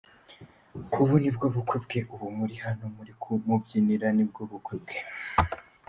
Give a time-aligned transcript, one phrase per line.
[1.01, 4.97] Ubu nibwo bukwe bwe, ubu muri hano muri kumubyinira, nibwo bukwe bwe.